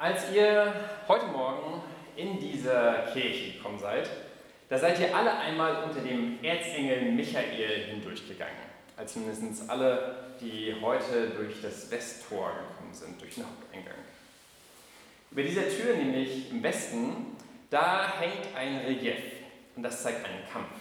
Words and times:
Als 0.00 0.32
ihr 0.32 0.72
heute 1.08 1.26
Morgen 1.26 1.82
in 2.16 2.40
diese 2.40 3.04
Kirche 3.12 3.52
gekommen 3.52 3.78
seid, 3.78 4.08
da 4.70 4.78
seid 4.78 4.98
ihr 4.98 5.14
alle 5.14 5.30
einmal 5.30 5.84
unter 5.84 6.00
dem 6.00 6.42
Erzengel 6.42 7.12
Michael 7.12 7.84
hindurchgegangen. 7.84 8.54
Also 8.96 9.20
mindestens 9.20 9.68
alle, 9.68 10.14
die 10.40 10.74
heute 10.80 11.32
durch 11.36 11.60
das 11.60 11.90
Westtor 11.90 12.46
gekommen 12.46 12.94
sind, 12.94 13.20
durch 13.20 13.34
den 13.34 13.44
Haupteingang. 13.44 13.98
Über 15.32 15.42
dieser 15.42 15.68
Tür, 15.68 15.94
nämlich 15.94 16.50
im 16.50 16.62
Westen, 16.62 17.36
da 17.68 18.10
hängt 18.18 18.56
ein 18.56 18.78
Relief 18.78 19.20
und 19.76 19.82
das 19.82 20.02
zeigt 20.02 20.24
einen 20.24 20.48
Kampf. 20.50 20.80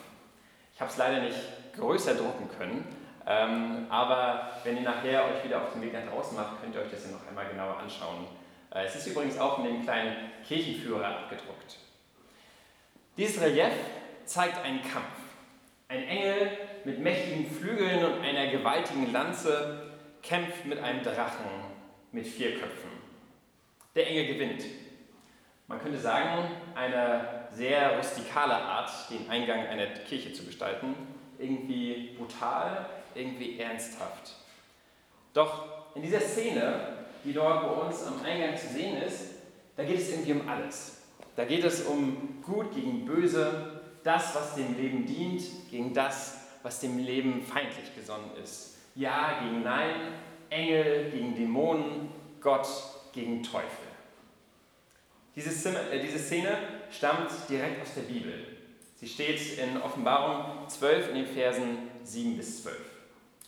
Ich 0.74 0.80
habe 0.80 0.92
es 0.92 0.96
leider 0.98 1.20
nicht 1.24 1.76
größer 1.76 2.16
drucken 2.16 2.48
können, 2.58 2.88
ähm, 3.28 3.86
aber 3.90 4.50
wenn 4.64 4.78
ihr 4.78 4.84
nachher 4.84 5.26
euch 5.26 5.44
wieder 5.44 5.62
auf 5.62 5.74
den 5.74 5.82
Weg 5.82 5.92
nach 5.92 6.10
draußen 6.10 6.38
macht, 6.38 6.62
könnt 6.62 6.74
ihr 6.74 6.80
euch 6.80 6.92
das 6.92 7.04
ja 7.04 7.12
noch 7.12 7.28
einmal 7.28 7.50
genauer 7.50 7.80
anschauen. 7.80 8.39
Äh, 8.72 8.86
es 8.86 8.96
ist 8.96 9.08
übrigens 9.08 9.38
auch 9.38 9.60
in 9.60 9.66
dem 9.66 9.84
kleinen 9.84 10.32
Kirchenführer 10.48 11.06
abgedruckt. 11.06 11.78
Dieses 13.18 13.42
Relief 13.42 13.74
zeigt 14.26 14.64
einen 14.64 14.82
Kampf. 14.82 15.06
Ein 15.88 16.04
Engel 16.04 16.52
mit 16.86 17.00
mächtigen 17.00 17.50
Flügeln 17.50 18.06
und 18.06 18.22
einer 18.22 18.48
gewaltigen 18.48 19.12
Lanze 19.12 19.92
kämpft 20.22 20.66
mit 20.66 20.80
einem 20.80 21.04
Drachen 21.04 21.46
mit 22.12 22.28
vier 22.28 22.60
Köpfen. 22.60 22.92
Der 23.96 24.08
Engel 24.08 24.28
gewinnt. 24.28 24.64
Man 25.68 25.80
könnte 25.80 26.00
sagen, 26.00 26.50
eine 26.76 27.48
sehr 27.52 27.98
rustikale 27.98 28.56
Art, 28.56 28.92
den 29.10 29.30
Eingang 29.30 29.68
einer 29.68 29.88
Kirche 29.88 30.32
zu 30.32 30.46
gestalten. 30.46 30.96
Irgendwie 31.38 32.16
brutal, 32.18 32.86
irgendwie 33.16 33.60
ernsthaft. 33.60 34.36
Doch 35.34 35.96
in 35.96 36.02
dieser 36.02 36.20
Szene, 36.20 36.99
die 37.30 37.36
dort 37.36 37.62
bei 37.62 37.86
uns 37.86 38.04
am 38.08 38.24
Eingang 38.24 38.58
zu 38.58 38.68
sehen 38.70 39.04
ist, 39.04 39.36
da 39.78 39.84
geht 39.84 40.00
es 40.00 40.10
irgendwie 40.10 40.34
um 40.34 40.50
alles. 40.50 41.04
Da 41.36 41.46
geht 41.46 41.64
es 41.64 41.84
um 41.84 42.42
Gut 42.42 42.74
gegen 42.74 43.06
Böse, 43.06 43.82
das, 44.04 44.34
was 44.34 44.56
dem 44.56 44.76
Leben 44.76 45.06
dient, 45.06 45.44
gegen 45.70 45.94
das, 45.94 46.40
was 46.64 46.80
dem 46.80 46.98
Leben 46.98 47.44
feindlich 47.44 47.94
gesonnen 47.96 48.32
ist. 48.44 48.78
Ja 48.96 49.44
gegen 49.44 49.62
Nein, 49.62 49.94
Engel 50.50 51.12
gegen 51.12 51.36
Dämonen, 51.36 52.10
Gott 52.42 52.68
gegen 53.14 53.44
Teufel. 53.44 53.68
Diese 55.36 55.52
Szene 55.52 56.58
stammt 56.90 57.30
direkt 57.48 57.80
aus 57.84 57.94
der 57.94 58.02
Bibel. 58.02 58.58
Sie 58.96 59.08
steht 59.08 59.60
in 59.60 59.80
Offenbarung 59.80 60.68
12 60.68 61.10
in 61.10 61.16
den 61.16 61.28
Versen 61.28 61.78
7 62.04 62.38
bis 62.38 62.64
12. 62.64 62.76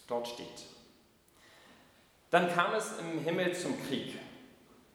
Dort 0.07 0.27
steht. 0.27 0.70
Dann 2.31 2.49
kam 2.53 2.73
es 2.73 2.97
im 2.97 3.19
Himmel 3.23 3.53
zum 3.53 3.77
Krieg. 3.87 4.17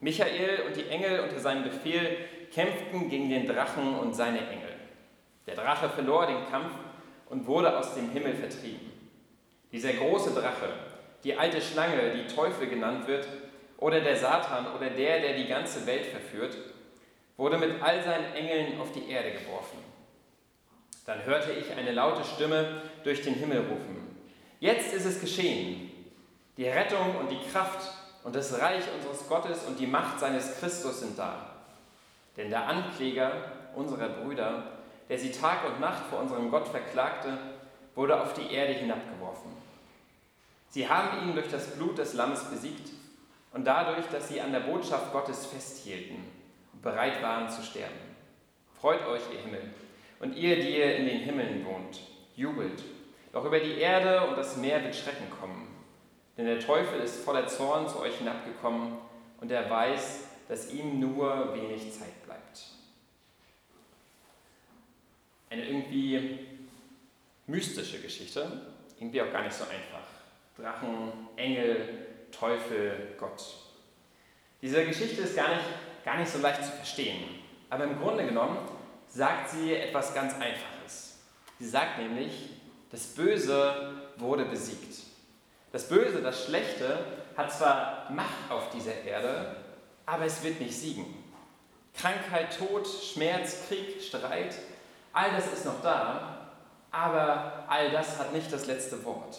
Michael 0.01 0.63
und 0.67 0.75
die 0.75 0.89
Engel 0.89 1.21
unter 1.21 1.39
seinem 1.39 1.65
Befehl 1.65 2.17
kämpften 2.53 3.11
gegen 3.11 3.29
den 3.29 3.47
Drachen 3.47 3.95
und 3.99 4.15
seine 4.15 4.39
Engel. 4.39 4.75
Der 5.47 5.55
Drache 5.55 5.89
verlor 5.91 6.27
den 6.27 6.47
Kampf 6.51 6.73
und 7.29 7.47
wurde 7.47 7.77
aus 7.77 7.95
dem 7.95 8.11
Himmel 8.11 8.35
vertrieben. 8.35 8.91
Dieser 9.71 9.93
große 9.93 10.33
Drache, 10.33 10.73
die 11.25 11.37
alte 11.37 11.61
Schlange, 11.61 12.15
die 12.15 12.35
Teufel 12.35 12.69
genannt 12.69 13.07
wird, 13.07 13.29
oder 13.79 14.01
der 14.01 14.17
Satan 14.17 14.75
oder 14.75 14.89
der, 14.89 15.21
der 15.21 15.37
die 15.37 15.47
ganze 15.47 15.87
Welt 15.87 16.07
verführt, 16.07 16.57
wurde 17.37 17.59
mit 17.59 17.83
all 17.83 18.03
seinen 18.03 18.33
Engeln 18.33 18.81
auf 18.81 18.93
die 18.93 19.11
Erde 19.11 19.33
geworfen. 19.33 19.79
Dann 21.05 21.25
hörte 21.27 21.53
ich 21.53 21.71
eine 21.77 21.93
laute 21.93 22.25
Stimme 22.25 22.81
durch 23.05 23.21
den 23.21 23.35
Himmel 23.35 23.59
rufen. 23.59 24.17
Jetzt 24.59 24.95
ist 24.95 25.05
es 25.05 25.21
geschehen. 25.21 25.86
Die 26.57 26.69
Rettung 26.69 27.17
und 27.17 27.31
die 27.31 27.41
Kraft 27.51 27.91
und 28.25 28.35
das 28.35 28.59
Reich 28.59 28.85
unseres 28.95 29.29
Gottes 29.29 29.65
und 29.65 29.79
die 29.79 29.87
Macht 29.87 30.19
seines 30.19 30.59
Christus 30.59 31.01
sind 31.01 31.19
da. 31.19 31.55
Denn 32.37 32.51
der 32.51 32.67
Ankläger 32.67 33.31
unserer 33.75 34.09
Brüder, 34.09 34.65
der 35.09 35.19
sie 35.19 35.31
Tag 35.31 35.67
und 35.67 35.81
Nacht 35.81 36.07
vor 36.11 36.21
unserem 36.21 36.51
Gott 36.51 36.69
verklagte, 36.69 37.39
wurde 37.95 38.21
auf 38.21 38.33
die 38.35 38.53
Erde 38.53 38.73
hinabgeworfen. 38.73 39.51
Sie 40.71 40.89
haben 40.89 41.23
ihn 41.23 41.35
durch 41.35 41.49
das 41.49 41.77
Blut 41.77 41.99
des 41.99 42.15
Lammes 42.15 42.45
besiegt 42.45 42.91
und 43.53 43.65
dadurch, 43.65 44.07
dass 44.09 44.29
sie 44.29 44.41
an 44.41 44.53
der 44.53 44.61
Botschaft 44.61 45.13
Gottes 45.13 45.47
festhielten 45.47 46.17
und 46.73 46.83
bereit 46.83 47.23
waren 47.23 47.49
zu 47.49 47.63
sterben. 47.63 47.95
Freut 48.81 49.07
euch, 49.07 49.23
ihr 49.33 49.41
Himmel, 49.41 49.63
und 50.21 50.37
ihr, 50.37 50.57
die 50.57 50.77
ihr 50.77 50.97
in 50.97 51.07
den 51.07 51.21
Himmeln 51.21 51.65
wohnt, 51.65 52.01
jubelt. 52.35 52.83
Doch 53.33 53.45
über 53.45 53.61
die 53.61 53.79
Erde 53.79 54.27
und 54.27 54.37
das 54.37 54.57
Meer 54.57 54.83
wird 54.83 54.97
Schrecken 54.97 55.31
kommen. 55.41 55.66
Denn 56.37 56.47
der 56.47 56.61
Teufel 56.61 57.01
ist 57.01 57.25
voller 57.25 57.47
Zorn 57.47 57.89
zu 57.89 58.01
euch 58.01 58.19
hinabgekommen 58.19 58.99
und 59.41 59.51
er 59.51 59.69
weiß, 59.69 60.21
dass 60.49 60.71
ihm 60.73 61.01
nur 61.01 61.55
wenig 61.55 61.93
Zeit 61.93 62.25
bleibt. 62.25 62.67
Eine 65.49 65.65
irgendwie 65.65 66.47
mystische 67.47 68.01
Geschichte, 68.01 68.63
irgendwie 68.99 69.23
auch 69.23 69.33
gar 69.33 69.43
nicht 69.43 69.55
so 69.55 69.65
einfach. 69.65 70.07
Drachen, 70.59 71.13
Engel, 71.37 72.07
Teufel, 72.33 73.15
Gott. 73.19 73.43
Diese 74.61 74.85
Geschichte 74.85 75.23
ist 75.23 75.37
gar 75.37 75.55
nicht, 75.55 75.65
gar 76.05 76.19
nicht 76.19 76.31
so 76.31 76.39
leicht 76.39 76.65
zu 76.65 76.73
verstehen, 76.73 77.25
aber 77.71 77.85
im 77.85 77.99
Grunde 77.99 78.27
genommen 78.27 78.59
sagt 79.09 79.51
sie 79.51 79.75
etwas 79.75 80.15
ganz 80.15 80.35
Einfaches. 80.35 81.19
Sie 81.59 81.69
sagt 81.69 81.99
nämlich, 81.99 82.51
das 82.91 83.07
Böse 83.07 83.93
wurde 84.17 84.45
besiegt. 84.45 85.07
Das 85.73 85.89
Böse, 85.89 86.23
das 86.23 86.45
Schlechte 86.45 86.99
hat 87.37 87.53
zwar 87.53 88.11
Macht 88.11 88.51
auf 88.51 88.71
dieser 88.71 89.03
Erde, 89.05 89.57
aber 90.07 90.25
es 90.25 90.43
wird 90.43 90.61
nicht 90.61 90.75
siegen. 90.75 91.25
Krankheit, 91.95 92.57
Tod, 92.57 92.87
Schmerz, 92.87 93.67
Krieg, 93.69 94.03
Streit, 94.03 94.55
all 95.13 95.31
das 95.33 95.53
ist 95.53 95.65
noch 95.65 95.83
da, 95.83 96.51
aber 96.91 97.65
all 97.69 97.91
das 97.91 98.19
hat 98.19 98.33
nicht 98.33 98.53
das 98.53 98.67
letzte 98.67 99.05
Wort. 99.05 99.39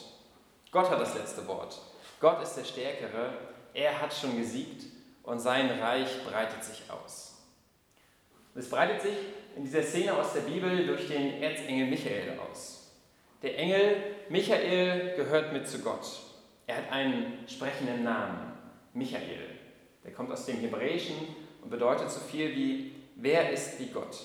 Gott 0.72 0.90
hat 0.90 1.00
das 1.00 1.16
letzte 1.16 1.48
Wort. 1.48 1.80
Gott 2.20 2.42
ist 2.42 2.56
der 2.56 2.66
Stärkere, 2.66 3.32
er 3.74 4.02
hat 4.02 4.14
schon 4.14 4.38
gesiegt 4.38 4.86
und 5.24 5.40
sein 5.40 5.70
Reich 5.80 6.10
breitet 6.26 6.64
sich 6.64 6.84
aus. 6.90 7.36
Es 8.56 8.70
breitet 8.70 9.04
sich 9.04 9.18
in 9.56 9.64
dieser 9.64 9.84
Szene 9.84 10.14
aus 10.14 10.34
der 10.34 10.42
Bibel 10.42 10.88
durch 10.88 11.08
den 11.08 11.42
Erzengel 11.42 11.88
Michael 11.88 12.40
aus. 12.40 12.92
Der 13.44 13.58
Engel 13.58 14.17
Michael 14.30 15.16
gehört 15.16 15.54
mit 15.54 15.68
zu 15.68 15.80
Gott. 15.80 16.06
Er 16.66 16.78
hat 16.78 16.92
einen 16.92 17.48
sprechenden 17.48 18.04
Namen, 18.04 18.52
Michael. 18.94 19.52
Der 20.04 20.12
kommt 20.12 20.32
aus 20.32 20.46
dem 20.46 20.58
Hebräischen 20.58 21.16
und 21.62 21.70
bedeutet 21.70 22.12
so 22.12 22.20
viel 22.20 22.54
wie, 22.54 22.94
wer 23.16 23.52
ist 23.52 23.80
wie 23.80 23.88
Gott? 23.88 24.18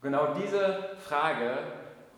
Genau 0.00 0.34
diese 0.34 0.96
Frage 0.98 1.58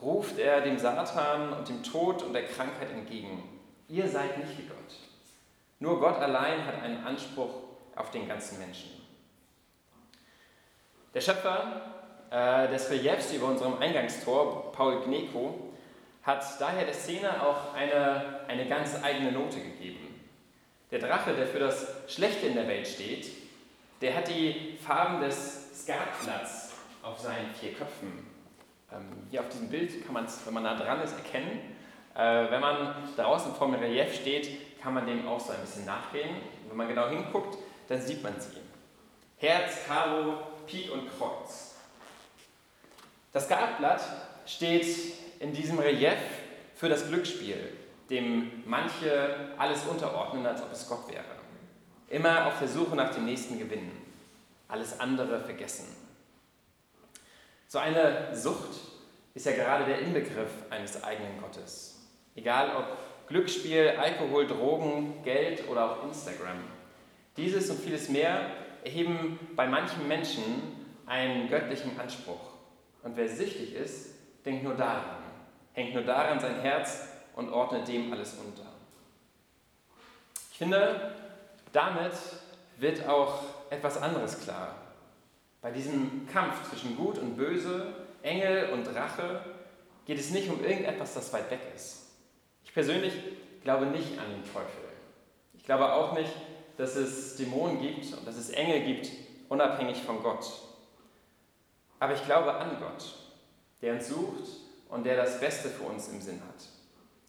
ruft 0.02 0.38
er 0.38 0.60
dem 0.60 0.78
Satan 0.78 1.54
und 1.54 1.68
dem 1.68 1.82
Tod 1.82 2.22
und 2.22 2.34
der 2.34 2.44
Krankheit 2.44 2.90
entgegen. 2.90 3.42
Ihr 3.88 4.06
seid 4.06 4.36
nicht 4.36 4.58
wie 4.58 4.68
Gott. 4.68 4.76
Nur 5.78 5.98
Gott 5.98 6.18
allein 6.18 6.66
hat 6.66 6.82
einen 6.82 7.04
Anspruch 7.04 7.54
auf 7.96 8.10
den 8.10 8.28
ganzen 8.28 8.58
Menschen. 8.58 8.90
Der 11.14 11.20
Schöpfer 11.20 11.82
äh, 12.30 12.68
des 12.68 12.90
Reliefs 12.90 13.32
über 13.32 13.46
unserem 13.46 13.78
Eingangstor, 13.78 14.72
Paul 14.72 15.02
Gneko, 15.04 15.71
hat 16.22 16.60
daher 16.60 16.84
der 16.84 16.94
Szene 16.94 17.42
auch 17.42 17.74
eine, 17.74 18.40
eine 18.48 18.68
ganz 18.68 19.02
eigene 19.02 19.32
Note 19.32 19.60
gegeben. 19.60 20.20
Der 20.90 21.00
Drache, 21.00 21.34
der 21.34 21.46
für 21.46 21.58
das 21.58 21.86
Schlechte 22.06 22.46
in 22.46 22.54
der 22.54 22.68
Welt 22.68 22.86
steht, 22.86 23.26
der 24.00 24.16
hat 24.16 24.28
die 24.28 24.78
Farben 24.84 25.20
des 25.20 25.82
Skatblatts 25.82 26.72
auf 27.02 27.18
seinen 27.18 27.52
vier 27.54 27.72
Köpfen. 27.72 28.26
Ähm, 28.92 29.26
hier 29.30 29.40
auf 29.40 29.48
diesem 29.48 29.68
Bild 29.68 30.04
kann 30.04 30.14
man 30.14 30.26
es, 30.26 30.44
wenn 30.44 30.54
man 30.54 30.64
nah 30.64 30.76
dran 30.76 31.00
ist, 31.00 31.14
erkennen. 31.16 31.76
Äh, 32.14 32.50
wenn 32.50 32.60
man 32.60 32.94
draußen 33.16 33.54
vor 33.54 33.68
dem 33.68 33.76
Relief 33.76 34.14
steht, 34.14 34.80
kann 34.80 34.94
man 34.94 35.06
dem 35.06 35.26
auch 35.26 35.40
so 35.40 35.52
ein 35.52 35.60
bisschen 35.60 35.86
nachgehen. 35.86 36.36
Wenn 36.68 36.76
man 36.76 36.88
genau 36.88 37.08
hinguckt, 37.08 37.58
dann 37.88 38.00
sieht 38.00 38.22
man 38.22 38.38
sie. 38.38 38.60
Herz, 39.38 39.86
Karo, 39.86 40.38
Pik 40.66 40.92
und 40.92 41.08
Kreuz. 41.18 41.76
Das 43.32 43.46
Skatblatt 43.46 44.02
steht 44.46 44.86
in 45.42 45.52
diesem 45.52 45.80
Relief 45.80 46.14
für 46.76 46.88
das 46.88 47.08
Glücksspiel, 47.08 47.56
dem 48.08 48.62
manche 48.64 49.50
alles 49.58 49.84
unterordnen, 49.84 50.46
als 50.46 50.62
ob 50.62 50.72
es 50.72 50.88
Gott 50.88 51.08
wäre. 51.08 51.24
Immer 52.08 52.46
auf 52.46 52.60
der 52.60 52.68
Suche 52.68 52.94
nach 52.94 53.12
dem 53.12 53.24
nächsten 53.24 53.58
Gewinn, 53.58 53.90
alles 54.68 55.00
andere 55.00 55.40
vergessen. 55.40 55.86
So 57.66 57.78
eine 57.78 58.36
Sucht 58.36 58.78
ist 59.34 59.46
ja 59.46 59.52
gerade 59.52 59.84
der 59.84 59.98
Inbegriff 59.98 60.52
eines 60.70 61.02
eigenen 61.02 61.40
Gottes. 61.40 62.00
Egal 62.36 62.76
ob 62.76 63.28
Glücksspiel, 63.28 63.94
Alkohol, 63.98 64.46
Drogen, 64.46 65.22
Geld 65.24 65.68
oder 65.68 65.90
auch 65.90 66.04
Instagram. 66.04 66.58
Dieses 67.36 67.68
und 67.68 67.80
vieles 67.80 68.08
mehr 68.08 68.46
erheben 68.84 69.40
bei 69.56 69.66
manchen 69.66 70.06
Menschen 70.06 70.42
einen 71.06 71.48
göttlichen 71.48 71.98
Anspruch. 71.98 72.52
Und 73.02 73.16
wer 73.16 73.28
süchtig 73.28 73.74
ist, 73.74 74.14
denkt 74.44 74.62
nur 74.64 74.74
daran, 74.74 75.21
hängt 75.72 75.94
nur 75.94 76.02
daran 76.02 76.38
sein 76.40 76.60
Herz 76.60 77.08
und 77.34 77.50
ordnet 77.50 77.88
dem 77.88 78.12
alles 78.12 78.34
unter. 78.34 78.68
Ich 80.50 80.58
finde, 80.58 81.12
damit 81.72 82.12
wird 82.76 83.06
auch 83.08 83.40
etwas 83.70 84.00
anderes 84.00 84.40
klar. 84.40 84.74
Bei 85.60 85.70
diesem 85.70 86.28
Kampf 86.30 86.68
zwischen 86.68 86.96
Gut 86.96 87.18
und 87.18 87.36
Böse, 87.36 87.94
Engel 88.22 88.70
und 88.70 88.86
Rache 88.94 89.40
geht 90.06 90.18
es 90.18 90.30
nicht 90.30 90.50
um 90.50 90.62
irgendetwas, 90.62 91.14
das 91.14 91.32
weit 91.32 91.50
weg 91.50 91.60
ist. 91.74 92.10
Ich 92.64 92.74
persönlich 92.74 93.14
glaube 93.62 93.86
nicht 93.86 94.18
an 94.18 94.30
den 94.30 94.44
Teufel. 94.44 94.82
Ich 95.54 95.64
glaube 95.64 95.92
auch 95.92 96.12
nicht, 96.14 96.32
dass 96.76 96.96
es 96.96 97.36
Dämonen 97.36 97.80
gibt 97.80 98.12
und 98.12 98.26
dass 98.26 98.36
es 98.36 98.50
Engel 98.50 98.82
gibt, 98.82 99.10
unabhängig 99.48 100.02
von 100.02 100.22
Gott. 100.22 100.44
Aber 102.00 102.14
ich 102.14 102.24
glaube 102.24 102.52
an 102.54 102.78
Gott, 102.80 103.14
der 103.80 103.94
uns 103.94 104.08
sucht 104.08 104.61
und 104.92 105.04
der 105.04 105.16
das 105.16 105.40
Beste 105.40 105.70
für 105.70 105.84
uns 105.84 106.08
im 106.08 106.20
Sinn 106.20 106.40
hat. 106.46 106.64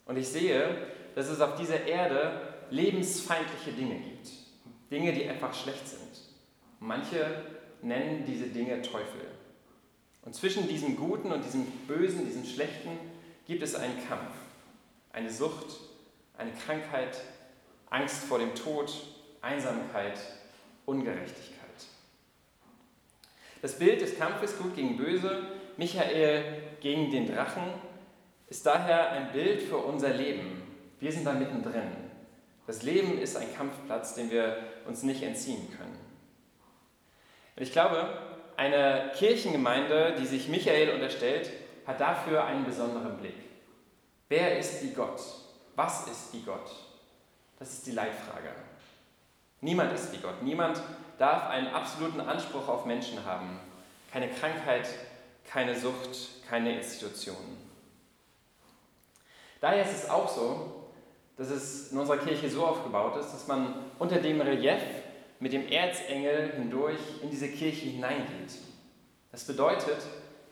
Und 0.04 0.18
ich 0.18 0.28
sehe, 0.28 0.86
dass 1.14 1.28
es 1.28 1.40
auf 1.40 1.56
dieser 1.56 1.86
Erde 1.86 2.40
lebensfeindliche 2.70 3.72
Dinge 3.72 3.96
gibt. 3.96 4.28
Dinge, 4.90 5.14
die 5.14 5.28
einfach 5.28 5.54
schlecht 5.54 5.88
sind. 5.88 6.00
Manche 6.78 7.42
nennen 7.80 8.24
diese 8.26 8.48
Dinge 8.48 8.82
Teufel. 8.82 9.22
Und 10.22 10.34
zwischen 10.34 10.68
diesem 10.68 10.96
Guten 10.96 11.32
und 11.32 11.42
diesem 11.42 11.64
Bösen, 11.88 12.26
diesem 12.26 12.44
Schlechten, 12.44 12.98
gibt 13.46 13.62
es 13.62 13.74
einen 13.74 13.96
Kampf, 14.08 14.34
eine 15.12 15.30
Sucht, 15.30 15.76
eine 16.36 16.52
Krankheit, 16.52 17.18
Angst 17.88 18.24
vor 18.24 18.38
dem 18.38 18.54
Tod, 18.54 18.92
Einsamkeit, 19.40 20.18
Ungerechtigkeit. 20.84 21.60
Das 23.62 23.78
Bild 23.78 24.02
des 24.02 24.18
Kampfes 24.18 24.58
Gut 24.58 24.76
gegen 24.76 24.98
Böse, 24.98 25.46
Michael 25.78 26.62
gegen 26.84 27.10
den 27.10 27.26
Drachen, 27.26 27.62
ist 28.46 28.66
daher 28.66 29.10
ein 29.12 29.32
Bild 29.32 29.62
für 29.62 29.78
unser 29.78 30.10
Leben. 30.10 30.62
Wir 31.00 31.10
sind 31.10 31.26
da 31.26 31.32
mittendrin. 31.32 31.90
Das 32.66 32.82
Leben 32.82 33.18
ist 33.18 33.38
ein 33.38 33.54
Kampfplatz, 33.56 34.14
den 34.14 34.30
wir 34.30 34.58
uns 34.86 35.02
nicht 35.02 35.22
entziehen 35.22 35.66
können. 35.74 35.98
Ich 37.56 37.72
glaube, 37.72 38.06
eine 38.58 39.12
Kirchengemeinde, 39.16 40.14
die 40.20 40.26
sich 40.26 40.48
Michael 40.50 40.90
unterstellt, 40.90 41.48
hat 41.86 42.00
dafür 42.00 42.44
einen 42.44 42.66
besonderen 42.66 43.16
Blick. 43.16 43.36
Wer 44.28 44.58
ist 44.58 44.82
die 44.82 44.92
Gott? 44.92 45.22
Was 45.76 46.06
ist 46.06 46.34
die 46.34 46.44
Gott? 46.44 46.70
Das 47.58 47.72
ist 47.72 47.86
die 47.86 47.92
Leitfrage. 47.92 48.50
Niemand 49.62 49.94
ist 49.94 50.12
wie 50.12 50.18
Gott. 50.18 50.42
Niemand 50.42 50.82
darf 51.16 51.48
einen 51.48 51.68
absoluten 51.68 52.20
Anspruch 52.20 52.68
auf 52.68 52.84
Menschen 52.84 53.24
haben. 53.24 53.58
Keine 54.12 54.28
Krankheit, 54.28 54.86
keine 55.46 55.78
Sucht, 55.78 56.46
keine 56.48 56.76
Institutionen. 56.76 57.58
Daher 59.60 59.82
ist 59.82 60.04
es 60.04 60.10
auch 60.10 60.28
so, 60.28 60.90
dass 61.36 61.50
es 61.50 61.90
in 61.90 61.98
unserer 61.98 62.18
Kirche 62.18 62.48
so 62.48 62.64
aufgebaut 62.66 63.16
ist, 63.16 63.32
dass 63.32 63.46
man 63.46 63.74
unter 63.98 64.18
dem 64.18 64.40
Relief 64.40 64.82
mit 65.40 65.52
dem 65.52 65.66
Erzengel 65.68 66.52
hindurch 66.56 66.98
in 67.22 67.30
diese 67.30 67.48
Kirche 67.48 67.86
hineingeht. 67.86 68.52
Das 69.32 69.44
bedeutet, 69.44 69.98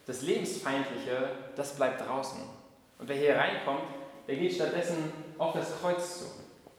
das 0.06 0.23
Lebensfeindliche, 0.23 1.31
das 1.55 1.77
bleibt 1.77 2.06
draußen. 2.06 2.41
Und 2.99 3.09
wer 3.09 3.17
hier 3.17 3.37
reinkommt, 3.37 3.83
der 4.27 4.37
geht 4.37 4.55
stattdessen 4.55 5.12
auf 5.39 5.53
das 5.53 5.81
Kreuz 5.81 6.21
zu, 6.21 6.25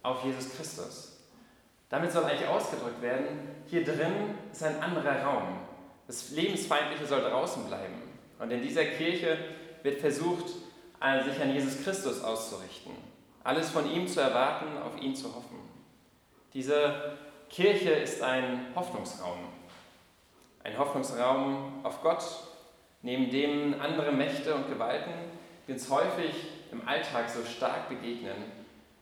auf 0.01 0.23
Jesus 0.23 0.55
Christus. 0.55 1.19
Damit 1.89 2.11
soll 2.11 2.25
eigentlich 2.25 2.47
ausgedrückt 2.47 3.01
werden, 3.01 3.25
hier 3.67 3.83
drin 3.83 4.35
ist 4.51 4.63
ein 4.63 4.81
anderer 4.81 5.23
Raum. 5.23 5.59
Das 6.07 6.31
Lebensfeindliche 6.31 7.05
soll 7.05 7.21
draußen 7.21 7.65
bleiben. 7.65 8.01
Und 8.39 8.51
in 8.51 8.61
dieser 8.61 8.85
Kirche 8.85 9.37
wird 9.83 9.99
versucht, 9.99 10.47
sich 10.47 11.41
an 11.41 11.53
Jesus 11.53 11.83
Christus 11.83 12.23
auszurichten. 12.23 12.93
Alles 13.43 13.69
von 13.69 13.89
ihm 13.91 14.07
zu 14.07 14.21
erwarten, 14.21 14.77
auf 14.77 15.01
ihn 15.01 15.15
zu 15.15 15.33
hoffen. 15.35 15.59
Diese 16.53 17.17
Kirche 17.49 17.91
ist 17.91 18.21
ein 18.21 18.67
Hoffnungsraum. 18.73 19.39
Ein 20.63 20.77
Hoffnungsraum 20.77 21.83
auf 21.83 22.01
Gott, 22.01 22.23
neben 23.01 23.29
dem 23.29 23.79
andere 23.81 24.11
Mächte 24.13 24.55
und 24.55 24.69
Gewalten, 24.69 25.11
die 25.67 25.73
uns 25.73 25.89
häufig 25.89 26.33
im 26.71 26.87
Alltag 26.87 27.29
so 27.29 27.43
stark 27.43 27.89
begegnen, 27.89 28.35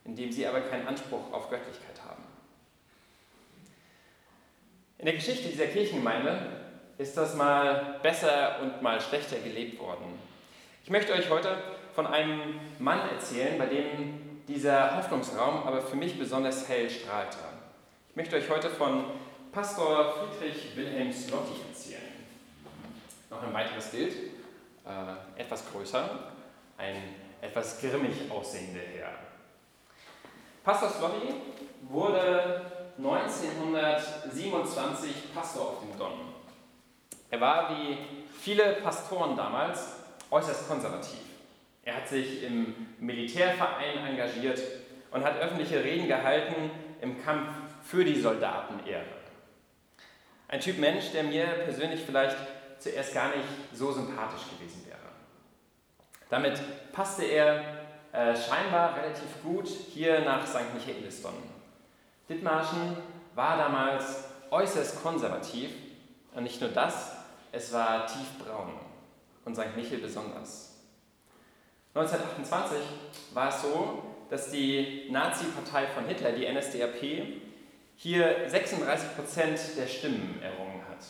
indem 0.03 0.31
sie 0.31 0.47
aber 0.47 0.61
keinen 0.61 0.87
Anspruch 0.87 1.31
auf 1.31 1.49
Göttlichkeit 1.49 2.01
haben. 2.07 2.23
In 4.97 5.05
der 5.05 5.15
Geschichte 5.15 5.49
dieser 5.49 5.67
Kirchengemeinde 5.67 6.60
ist 6.97 7.17
das 7.17 7.35
mal 7.35 7.99
besser 8.01 8.57
und 8.61 8.81
mal 8.81 9.01
schlechter 9.01 9.37
gelebt 9.37 9.79
worden. 9.79 10.19
Ich 10.83 10.89
möchte 10.89 11.13
euch 11.13 11.29
heute 11.29 11.57
von 11.93 12.07
einem 12.07 12.59
Mann 12.79 13.01
erzählen, 13.09 13.57
bei 13.57 13.67
dem 13.67 14.43
dieser 14.47 14.97
Hoffnungsraum 14.97 15.63
aber 15.65 15.81
für 15.81 15.95
mich 15.95 16.17
besonders 16.17 16.67
hell 16.67 16.89
strahlte. 16.89 17.37
Ich 18.09 18.15
möchte 18.15 18.35
euch 18.35 18.49
heute 18.49 18.69
von 18.69 19.05
Pastor 19.51 20.13
Friedrich 20.13 20.75
Wilhelm 20.75 21.11
Slotti 21.11 21.61
erzählen. 21.69 22.01
Noch 23.29 23.43
ein 23.43 23.53
weiteres 23.53 23.87
Bild, 23.87 24.13
äh, 24.85 25.41
etwas 25.41 25.63
größer, 25.71 26.09
ein 26.77 26.95
etwas 27.41 27.79
grimmig 27.79 28.29
aussehender 28.29 28.81
Herr. 28.81 29.13
Pastor 30.63 30.89
Slotti 30.89 31.33
wurde 31.89 32.61
1927 32.97 35.33
Pastor 35.33 35.69
auf 35.69 35.79
dem 35.79 35.97
Don. 35.97 36.40
Er 37.31 37.39
war 37.39 37.69
wie 37.69 37.97
viele 38.39 38.73
Pastoren 38.83 39.37
damals 39.37 39.95
äußerst 40.29 40.67
konservativ. 40.67 41.21
Er 41.83 41.95
hat 41.95 42.07
sich 42.07 42.43
im 42.43 42.75
Militärverein 42.99 44.05
engagiert 44.05 44.59
und 45.11 45.23
hat 45.23 45.39
öffentliche 45.39 45.81
Reden 45.81 46.07
gehalten 46.07 46.69
im 46.99 47.23
Kampf 47.23 47.47
für 47.83 48.03
die 48.03 48.19
Soldatenehre. 48.19 49.05
Ein 50.49 50.59
Typ 50.59 50.77
Mensch, 50.77 51.11
der 51.13 51.23
mir 51.23 51.45
persönlich 51.45 52.01
vielleicht 52.01 52.35
zuerst 52.79 53.13
gar 53.13 53.29
nicht 53.29 53.47
so 53.73 53.93
sympathisch 53.93 54.43
gewesen 54.57 54.85
wäre. 54.85 54.97
Damit 56.29 56.61
passte 56.91 57.23
er 57.23 57.63
äh, 58.11 58.35
scheinbar 58.35 58.97
relativ 58.97 59.41
gut 59.41 59.67
hier 59.67 60.19
nach 60.19 60.45
St. 60.45 60.73
Michaelisdonn. 60.73 61.35
Dithmarschen 62.27 62.97
war 63.35 63.57
damals 63.57 64.25
äußerst 64.49 65.01
konservativ 65.01 65.71
und 66.33 66.43
nicht 66.43 66.59
nur 66.59 66.69
das, 66.69 67.20
es 67.51 67.73
war 67.73 68.07
tiefbraun 68.07 68.73
und 69.45 69.55
St. 69.55 69.75
Michel 69.75 69.99
besonders. 69.99 70.75
1928 71.93 72.77
war 73.33 73.49
es 73.49 73.61
so, 73.61 74.03
dass 74.29 74.51
die 74.51 75.09
Nazi-Partei 75.11 75.87
von 75.87 76.05
Hitler, 76.05 76.31
die 76.31 76.47
NSDAP, 76.51 77.27
hier 77.97 78.49
36 78.49 79.15
Prozent 79.15 79.59
der 79.77 79.87
Stimmen 79.87 80.39
errungen 80.41 80.81
hat. 80.89 81.05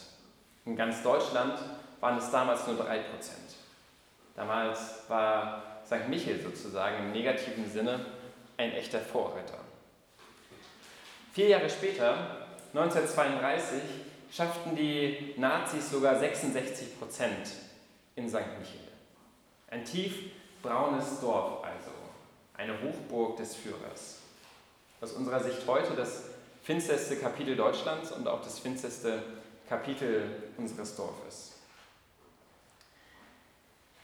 In 0.65 0.75
ganz 0.75 1.03
Deutschland 1.03 1.60
waren 2.00 2.17
es 2.17 2.31
damals 2.31 2.65
nur 2.65 2.77
3 2.77 2.98
Prozent. 3.00 3.55
Damals 4.36 5.03
war 5.07 5.81
St. 5.86 6.10
Michel 6.10 6.41
sozusagen 6.41 6.98
im 6.98 7.12
negativen 7.12 7.69
Sinne 7.69 8.05
ein 8.57 8.71
echter 8.71 9.00
Vorreiter. 9.00 9.60
Vier 11.33 11.50
Jahre 11.50 11.69
später, 11.69 12.48
1932, 12.74 13.81
schafften 14.31 14.75
die 14.75 15.33
Nazis 15.38 15.91
sogar 15.91 16.17
66 16.17 16.97
Prozent 16.97 17.51
in 18.15 18.29
St. 18.29 18.57
Michel. 18.59 18.88
Ein 19.69 19.83
tief 19.85 20.31
braunes 20.61 21.19
Dorf 21.19 21.63
also, 21.63 21.91
eine 22.55 22.81
Hochburg 22.81 23.38
des 23.38 23.55
Führers. 23.55 24.19
Aus 25.01 25.13
unserer 25.13 25.43
Sicht 25.43 25.65
heute 25.67 25.93
das 25.93 26.25
finsterste 26.63 27.17
Kapitel 27.17 27.55
Deutschlands 27.55 28.11
und 28.11 28.27
auch 28.27 28.41
das 28.41 28.59
finsterste 28.59 29.23
Kapitel 29.67 30.51
unseres 30.57 30.95
Dorfes. 30.95 31.53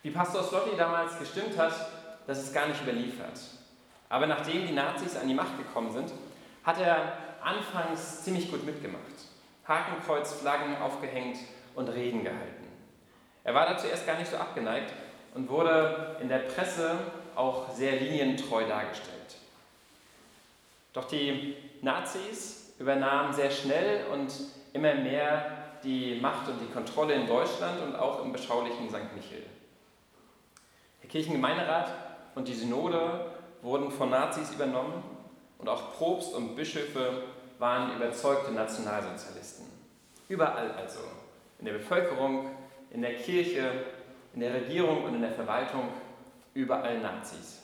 Wie 0.02 0.12
Pastor 0.12 0.44
Slotti 0.44 0.76
damals 0.76 1.20
gestimmt 1.20 1.58
hat, 1.58 1.74
das 2.26 2.40
ist 2.40 2.54
gar 2.54 2.68
nicht 2.68 2.82
überliefert. 2.82 3.40
Aber 4.10 4.26
nachdem 4.26 4.66
die 4.66 4.74
Nazis 4.74 5.16
an 5.16 5.28
die 5.28 5.34
Macht 5.34 5.58
gekommen 5.58 5.92
sind, 5.92 6.12
hat 6.64 6.80
er 6.80 7.18
anfangs 7.42 8.24
ziemlich 8.24 8.50
gut 8.50 8.66
mitgemacht. 8.66 9.04
Hakenkreuzflaggen 9.68 10.78
aufgehängt 10.82 11.38
und 11.76 11.90
Reden 11.90 12.24
gehalten. 12.24 12.68
Er 13.44 13.54
war 13.54 13.66
da 13.66 13.78
zuerst 13.78 14.06
gar 14.06 14.18
nicht 14.18 14.32
so 14.32 14.38
abgeneigt, 14.38 14.92
und 15.38 15.50
wurde 15.50 16.18
in 16.20 16.30
der 16.30 16.40
Presse 16.40 16.98
auch 17.36 17.70
sehr 17.70 18.00
linientreu 18.00 18.68
dargestellt. 18.68 19.38
Doch 20.94 21.06
die 21.06 21.56
Nazis 21.84 22.74
übernahmen 22.80 23.34
sehr 23.34 23.52
schnell 23.52 24.08
und 24.12 24.34
immer 24.74 24.96
mehr 24.96 25.52
die 25.84 26.20
Macht 26.20 26.50
und 26.50 26.60
die 26.60 26.74
Kontrolle 26.74 27.14
in 27.14 27.28
Deutschland 27.28 27.82
und 27.84 27.96
auch 27.96 28.24
im 28.26 28.34
beschaulichen 28.34 28.90
St. 28.90 29.16
Michel. 29.16 29.46
Der 31.04 31.10
Kirchengemeinderat 31.10 31.92
und 32.34 32.48
die 32.48 32.56
Synode 32.56 33.28
wurden 33.62 33.92
von 33.92 34.10
Nazis 34.10 34.52
übernommen 34.52 35.04
und 35.60 35.70
auch 35.70 35.94
Propst 35.94 36.34
und 36.34 36.56
Bischöfe 36.56 37.24
waren 37.60 37.96
überzeugte 37.96 38.52
Nationalsozialisten. 38.52 39.66
Überall 40.30 40.72
also, 40.72 41.00
in 41.60 41.66
der 41.66 41.74
Bevölkerung, 41.74 42.52
in 42.92 43.02
der 43.02 43.16
Kirche, 43.16 43.72
in 44.34 44.42
der 44.42 44.54
Regierung 44.54 45.04
und 45.04 45.16
in 45.16 45.22
der 45.22 45.32
Verwaltung 45.32 45.90
überall 46.54 47.00
Nazis. 47.00 47.62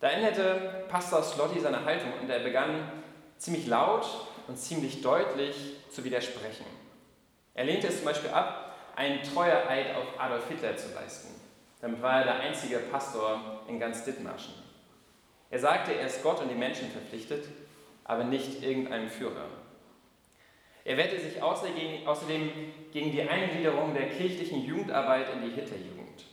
Da 0.00 0.08
änderte 0.08 0.84
Pastor 0.88 1.22
Slotti 1.22 1.60
seine 1.60 1.84
Haltung 1.84 2.12
und 2.20 2.30
er 2.30 2.40
begann 2.40 2.90
ziemlich 3.38 3.66
laut 3.66 4.06
und 4.48 4.56
ziemlich 4.56 5.02
deutlich 5.02 5.76
zu 5.90 6.04
widersprechen. 6.04 6.64
Er 7.54 7.64
lehnte 7.64 7.88
es 7.88 7.96
zum 7.96 8.06
Beispiel 8.06 8.30
ab, 8.30 8.76
einen 8.96 9.22
treuer 9.22 9.68
Eid 9.68 9.94
auf 9.96 10.18
Adolf 10.18 10.48
Hitler 10.48 10.76
zu 10.76 10.94
leisten. 10.94 11.28
Damit 11.80 12.02
war 12.02 12.20
er 12.20 12.24
der 12.24 12.40
einzige 12.40 12.78
Pastor 12.78 13.62
in 13.68 13.78
ganz 13.78 14.04
Dithmarschen. 14.04 14.54
Er 15.50 15.58
sagte, 15.58 15.92
er 15.92 16.06
ist 16.06 16.22
Gott 16.22 16.40
und 16.40 16.48
die 16.48 16.54
Menschen 16.54 16.90
verpflichtet, 16.90 17.44
aber 18.10 18.24
nicht 18.24 18.60
irgendeinem 18.64 19.08
Führer. 19.08 19.46
Er 20.84 20.96
wehrte 20.96 21.20
sich 21.20 21.40
außerdem 21.40 22.50
gegen 22.92 23.12
die 23.12 23.22
Eingliederung 23.22 23.94
der 23.94 24.08
kirchlichen 24.08 24.64
Jugendarbeit 24.64 25.26
in 25.32 25.48
die 25.48 25.54
Hitlerjugend. 25.54 26.24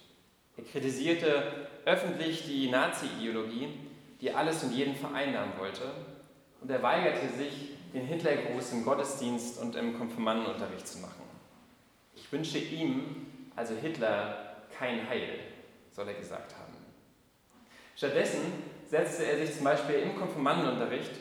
Er 0.58 0.64
kritisierte 0.64 1.70
öffentlich 1.86 2.48
die 2.48 2.72
Nazi-Ideologie, 2.72 3.68
die 4.20 4.32
alles 4.32 4.64
und 4.64 4.74
jeden 4.74 4.96
vereinnahmen 4.96 5.54
wollte, 5.60 5.84
und 6.62 6.72
er 6.72 6.82
weigerte 6.82 7.28
sich, 7.28 7.74
den 7.94 8.08
Hitlergruß 8.08 8.74
im 8.74 8.84
Gottesdienst 8.84 9.62
und 9.62 9.76
im 9.76 10.00
Konfirmandenunterricht 10.00 10.88
zu 10.88 10.98
machen. 10.98 11.22
Ich 12.16 12.32
wünsche 12.32 12.58
ihm, 12.58 13.28
also 13.56 13.76
Hitler, 13.76 14.66
kein 14.78 15.08
Heil, 15.08 15.40
soll 15.92 16.08
er 16.08 16.16
gesagt 16.16 16.56
haben. 16.56 16.74
Stattdessen 17.96 18.42
setzte 18.90 19.26
er 19.26 19.38
sich 19.38 19.56
zum 19.56 19.66
Beispiel 19.66 19.98
im 19.98 20.16
Konfirmandenunterricht 20.18 21.12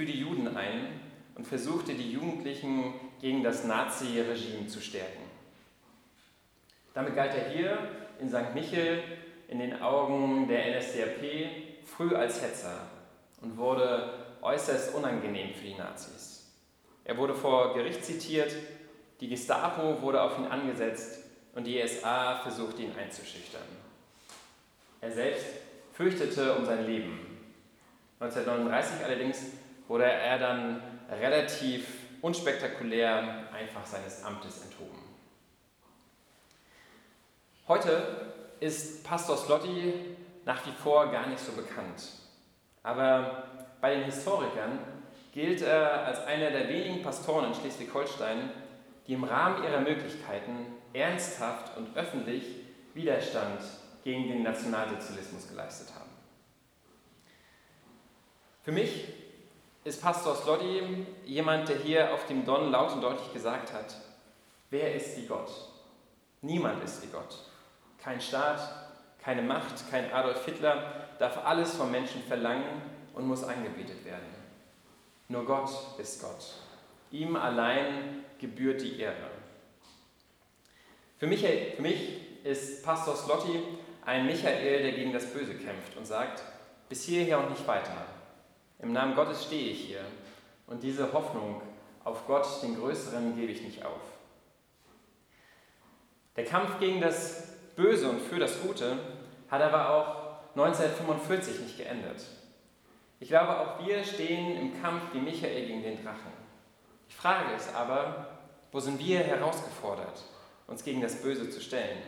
für 0.00 0.06
die 0.06 0.18
Juden 0.18 0.56
ein 0.56 0.98
und 1.34 1.46
versuchte, 1.46 1.92
die 1.92 2.12
Jugendlichen 2.12 2.94
gegen 3.20 3.42
das 3.42 3.64
Nazi-Regime 3.64 4.66
zu 4.66 4.80
stärken. 4.80 5.20
Damit 6.94 7.14
galt 7.14 7.34
er 7.34 7.50
hier 7.50 7.78
in 8.18 8.30
St. 8.30 8.54
Michel 8.54 9.02
in 9.48 9.58
den 9.58 9.82
Augen 9.82 10.48
der 10.48 10.78
NSDAP 10.78 11.84
früh 11.84 12.14
als 12.16 12.40
Hetzer 12.40 12.88
und 13.42 13.58
wurde 13.58 14.38
äußerst 14.40 14.94
unangenehm 14.94 15.52
für 15.52 15.66
die 15.66 15.74
Nazis. 15.74 16.50
Er 17.04 17.18
wurde 17.18 17.34
vor 17.34 17.74
Gericht 17.74 18.02
zitiert, 18.02 18.56
die 19.20 19.28
Gestapo 19.28 20.00
wurde 20.00 20.22
auf 20.22 20.38
ihn 20.38 20.46
angesetzt 20.46 21.26
und 21.54 21.64
die 21.66 21.86
SA 21.86 22.36
versuchte 22.36 22.80
ihn 22.80 22.96
einzuschüchtern. 22.96 23.68
Er 25.02 25.12
selbst 25.12 25.44
fürchtete 25.92 26.54
um 26.56 26.64
sein 26.64 26.86
Leben. 26.86 27.18
1939 28.18 29.04
allerdings 29.04 29.40
wurde 29.90 30.04
er 30.04 30.38
dann 30.38 30.80
relativ 31.10 31.84
unspektakulär 32.22 33.48
einfach 33.52 33.84
seines 33.84 34.22
Amtes 34.22 34.62
enthoben. 34.62 35.02
Heute 37.66 38.32
ist 38.60 39.02
Pastor 39.02 39.36
Slotti 39.36 40.16
nach 40.44 40.64
wie 40.64 40.70
vor 40.70 41.10
gar 41.10 41.26
nicht 41.26 41.40
so 41.40 41.50
bekannt. 41.52 42.04
Aber 42.84 43.42
bei 43.80 43.96
den 43.96 44.04
Historikern 44.04 44.78
gilt 45.32 45.60
er 45.62 46.04
als 46.04 46.24
einer 46.24 46.52
der 46.52 46.68
wenigen 46.68 47.02
Pastoren 47.02 47.46
in 47.46 47.54
Schleswig-Holstein, 47.54 48.48
die 49.08 49.14
im 49.14 49.24
Rahmen 49.24 49.64
ihrer 49.64 49.80
Möglichkeiten 49.80 50.66
ernsthaft 50.92 51.76
und 51.76 51.96
öffentlich 51.96 52.44
Widerstand 52.94 53.60
gegen 54.04 54.28
den 54.28 54.44
Nationalsozialismus 54.44 55.48
geleistet 55.48 55.88
haben. 55.96 56.10
Für 58.62 58.70
mich 58.70 59.19
ist 59.84 60.02
Pastor 60.02 60.34
Sloddy 60.34 61.06
jemand, 61.24 61.68
der 61.68 61.78
hier 61.78 62.12
auf 62.12 62.26
dem 62.26 62.44
Don 62.44 62.70
laut 62.70 62.92
und 62.92 63.00
deutlich 63.00 63.32
gesagt 63.32 63.72
hat, 63.72 63.96
wer 64.70 64.94
ist 64.94 65.16
wie 65.16 65.26
Gott? 65.26 65.50
Niemand 66.42 66.82
ist 66.84 67.02
wie 67.02 67.08
Gott. 67.08 67.44
Kein 68.02 68.20
Staat, 68.20 68.60
keine 69.22 69.42
Macht, 69.42 69.90
kein 69.90 70.12
Adolf 70.12 70.44
Hitler 70.44 71.08
darf 71.18 71.44
alles 71.44 71.74
vom 71.74 71.90
Menschen 71.90 72.22
verlangen 72.22 72.82
und 73.14 73.26
muss 73.26 73.44
angebetet 73.44 74.04
werden. 74.04 74.28
Nur 75.28 75.44
Gott 75.44 75.70
ist 75.98 76.20
Gott. 76.20 76.54
Ihm 77.10 77.36
allein 77.36 78.24
gebührt 78.38 78.80
die 78.80 78.98
Ehre. 79.00 79.30
Für 81.18 81.26
mich, 81.26 81.40
für 81.40 81.82
mich 81.82 82.44
ist 82.44 82.82
Pastor 82.82 83.14
Slotti 83.14 83.62
ein 84.04 84.26
Michael, 84.26 84.82
der 84.82 84.92
gegen 84.92 85.12
das 85.12 85.26
Böse 85.26 85.54
kämpft 85.54 85.96
und 85.96 86.06
sagt, 86.06 86.42
bis 86.88 87.04
hierher 87.04 87.38
und 87.38 87.50
nicht 87.50 87.66
weiter. 87.66 88.06
Im 88.82 88.92
Namen 88.92 89.14
Gottes 89.14 89.44
stehe 89.44 89.72
ich 89.72 89.80
hier 89.86 90.04
und 90.66 90.82
diese 90.82 91.12
Hoffnung 91.12 91.60
auf 92.02 92.26
Gott, 92.26 92.46
den 92.62 92.76
Größeren, 92.76 93.36
gebe 93.36 93.52
ich 93.52 93.62
nicht 93.62 93.84
auf. 93.84 94.00
Der 96.36 96.44
Kampf 96.44 96.78
gegen 96.78 97.00
das 97.00 97.56
Böse 97.76 98.08
und 98.08 98.20
für 98.20 98.38
das 98.38 98.62
Gute 98.62 98.98
hat 99.50 99.60
aber 99.60 99.90
auch 99.90 100.56
1945 100.56 101.60
nicht 101.60 101.76
geendet. 101.76 102.24
Ich 103.18 103.28
glaube, 103.28 103.58
auch 103.60 103.86
wir 103.86 104.02
stehen 104.02 104.56
im 104.56 104.80
Kampf 104.80 105.02
wie 105.12 105.20
Michael 105.20 105.66
gegen 105.66 105.82
den 105.82 106.02
Drachen. 106.02 106.32
Die 107.10 107.14
Frage 107.14 107.54
ist 107.54 107.74
aber, 107.74 108.38
wo 108.72 108.80
sind 108.80 108.98
wir 108.98 109.18
herausgefordert, 109.18 110.22
uns 110.66 110.84
gegen 110.84 111.02
das 111.02 111.20
Böse 111.20 111.50
zu 111.50 111.60
stellen? 111.60 111.98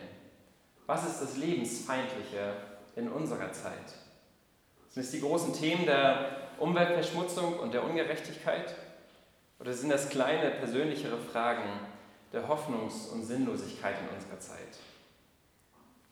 Was 0.87 1.05
ist 1.07 1.21
das 1.21 1.37
Lebensfeindliche 1.37 2.55
in 2.95 3.09
unserer 3.09 3.51
Zeit? 3.51 3.93
Sind 4.89 5.03
es 5.03 5.11
die 5.11 5.21
großen 5.21 5.53
Themen 5.53 5.85
der 5.85 6.42
Umweltverschmutzung 6.59 7.59
und 7.59 7.73
der 7.73 7.83
Ungerechtigkeit? 7.83 8.75
Oder 9.59 9.73
sind 9.73 9.89
das 9.89 10.09
kleine, 10.09 10.51
persönlichere 10.51 11.17
Fragen 11.17 11.79
der 12.31 12.47
Hoffnungs- 12.47 13.11
und 13.11 13.23
Sinnlosigkeit 13.23 13.95
in 14.01 14.15
unserer 14.15 14.39
Zeit? 14.39 14.77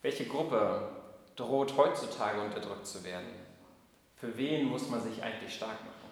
Welche 0.01 0.25
Gruppe 0.25 0.89
droht 1.35 1.75
heutzutage 1.77 2.41
unterdrückt 2.41 2.87
zu 2.87 3.03
werden? 3.03 3.27
Für 4.15 4.37
wen 4.37 4.65
muss 4.65 4.89
man 4.89 5.01
sich 5.01 5.21
eigentlich 5.23 5.53
stark 5.53 5.79
machen? 5.81 6.11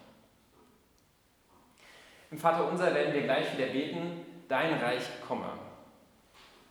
Im 2.30 2.38
Vater 2.38 2.68
unser 2.68 2.94
werden 2.94 3.14
wir 3.14 3.22
gleich 3.22 3.56
wieder 3.56 3.68
beten, 3.68 4.24
dein 4.48 4.74
Reich 4.74 5.02
komme. 5.26 5.48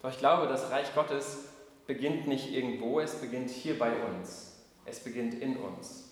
Doch 0.02 0.10
ich 0.10 0.18
glaube, 0.18 0.48
das 0.48 0.72
Reich 0.72 0.94
Gottes 0.96 1.50
beginnt 1.88 2.28
nicht 2.28 2.52
irgendwo, 2.54 3.00
es 3.00 3.16
beginnt 3.16 3.50
hier 3.50 3.78
bei 3.78 3.92
uns. 4.04 4.58
Es 4.86 5.04
beginnt 5.04 5.34
in 5.34 5.58
uns. 5.58 6.09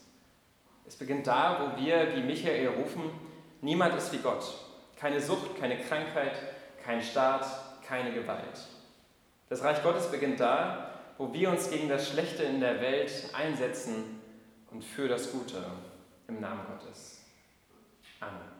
Es 0.87 0.95
beginnt 0.95 1.27
da, 1.27 1.59
wo 1.75 1.81
wir, 1.83 2.15
wie 2.15 2.21
Michael, 2.21 2.69
rufen, 2.69 3.11
niemand 3.61 3.95
ist 3.95 4.13
wie 4.13 4.19
Gott. 4.19 4.43
Keine 4.95 5.21
Sucht, 5.21 5.59
keine 5.59 5.77
Krankheit, 5.79 6.33
kein 6.83 7.01
Staat, 7.01 7.45
keine 7.85 8.13
Gewalt. 8.13 8.67
Das 9.49 9.63
Reich 9.63 9.83
Gottes 9.83 10.09
beginnt 10.09 10.39
da, 10.39 10.91
wo 11.17 11.33
wir 11.33 11.49
uns 11.49 11.69
gegen 11.69 11.89
das 11.89 12.09
Schlechte 12.09 12.43
in 12.43 12.61
der 12.61 12.81
Welt 12.81 13.11
einsetzen 13.33 14.21
und 14.71 14.83
für 14.83 15.07
das 15.07 15.31
Gute 15.31 15.63
im 16.27 16.39
Namen 16.39 16.61
Gottes. 16.67 17.21
Amen. 18.19 18.56